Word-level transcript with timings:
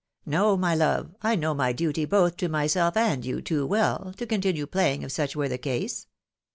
"No, 0.25 0.57
my 0.57 0.73
love! 0.73 1.13
I 1.21 1.35
know 1.35 1.53
my 1.53 1.73
duty 1.73 2.05
both 2.05 2.35
to 2.37 2.49
myself 2.49 2.97
and 2.97 3.23
you 3.23 3.39
too 3.39 3.67
well, 3.67 4.15
to 4.17 4.25
continue 4.25 4.65
playing 4.65 5.03
if 5.03 5.11
such 5.11 5.35
were 5.35 5.47
the 5.47 5.59
case. 5.59 6.07